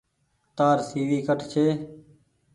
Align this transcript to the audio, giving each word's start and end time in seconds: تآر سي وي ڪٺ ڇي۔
تآر 0.57 0.77
سي 0.87 0.99
وي 1.09 1.19
ڪٺ 1.27 1.39
ڇي۔ 1.51 1.65